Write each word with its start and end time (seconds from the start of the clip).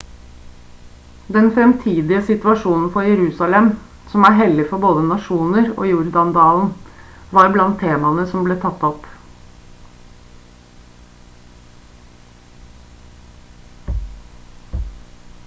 den 1.35 1.47
fremtidige 1.57 2.19
situasjonen 2.29 2.85
for 2.95 3.01
jerusalem 3.07 3.67
som 4.13 4.23
er 4.29 4.37
hellig 4.39 4.63
for 4.71 4.81
både 4.85 5.03
nasjoner 5.11 5.67
og 5.73 5.83
jordan-dalen 5.91 6.71
var 7.39 7.43
blant 7.57 7.77
temaene 7.83 8.25
som 8.31 8.47
ble 8.47 8.55
tatt 8.63 8.85
opp 8.89 9.05